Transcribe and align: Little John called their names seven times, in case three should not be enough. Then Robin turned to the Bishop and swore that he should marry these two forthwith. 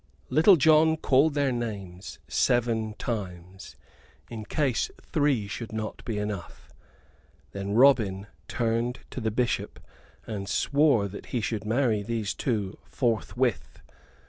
Little 0.31 0.55
John 0.55 0.97
called 0.97 1.35
their 1.35 1.51
names 1.51 2.17
seven 2.27 2.95
times, 2.95 3.75
in 4.31 4.45
case 4.45 4.89
three 4.99 5.47
should 5.47 5.71
not 5.71 6.03
be 6.05 6.17
enough. 6.17 6.71
Then 7.51 7.73
Robin 7.73 8.25
turned 8.47 9.01
to 9.11 9.21
the 9.21 9.29
Bishop 9.29 9.79
and 10.25 10.49
swore 10.49 11.07
that 11.07 11.27
he 11.27 11.39
should 11.39 11.65
marry 11.67 12.01
these 12.01 12.33
two 12.33 12.79
forthwith. 12.83 13.79